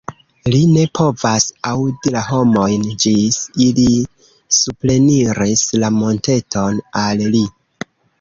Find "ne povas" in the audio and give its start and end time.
0.75-1.43